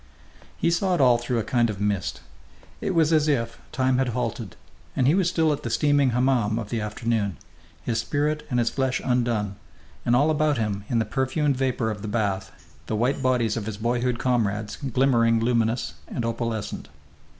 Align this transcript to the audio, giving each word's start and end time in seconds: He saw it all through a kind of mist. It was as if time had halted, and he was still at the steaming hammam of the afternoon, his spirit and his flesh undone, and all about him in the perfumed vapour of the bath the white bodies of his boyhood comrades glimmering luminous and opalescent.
He 0.57 0.71
saw 0.71 0.95
it 0.95 0.99
all 0.99 1.19
through 1.19 1.37
a 1.37 1.43
kind 1.43 1.69
of 1.69 1.79
mist. 1.79 2.21
It 2.81 2.95
was 2.95 3.13
as 3.13 3.27
if 3.27 3.59
time 3.71 3.99
had 3.99 4.07
halted, 4.17 4.55
and 4.95 5.05
he 5.05 5.13
was 5.13 5.29
still 5.29 5.53
at 5.53 5.61
the 5.61 5.69
steaming 5.69 6.09
hammam 6.09 6.57
of 6.57 6.71
the 6.71 6.81
afternoon, 6.81 7.37
his 7.83 7.99
spirit 7.99 8.43
and 8.49 8.57
his 8.57 8.71
flesh 8.71 8.99
undone, 9.05 9.57
and 10.03 10.15
all 10.15 10.31
about 10.31 10.57
him 10.57 10.85
in 10.89 10.97
the 10.97 11.05
perfumed 11.05 11.55
vapour 11.55 11.91
of 11.91 12.01
the 12.01 12.07
bath 12.07 12.73
the 12.87 12.95
white 12.95 13.21
bodies 13.21 13.55
of 13.55 13.67
his 13.67 13.77
boyhood 13.77 14.17
comrades 14.17 14.75
glimmering 14.77 15.39
luminous 15.39 15.93
and 16.07 16.25
opalescent. 16.25 16.89